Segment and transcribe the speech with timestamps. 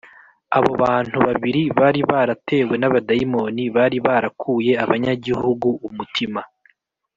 [0.57, 6.41] abo bantu babiri bari baratewe n’abadayimoni bari barakuye abanyagihugu umutima’